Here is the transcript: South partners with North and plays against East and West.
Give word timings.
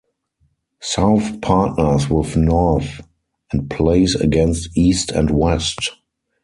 South 0.79 1.41
partners 1.41 2.09
with 2.09 2.35
North 2.35 3.05
and 3.53 3.69
plays 3.69 4.15
against 4.15 4.75
East 4.75 5.11
and 5.11 5.29
West. 5.29 5.91